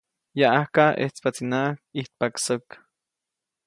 Yaʼajka 0.39 0.83
ʼejtspaʼtsinaʼajk 0.97 1.79
ʼijtpaʼk 1.93 2.35
säk. 2.45 2.65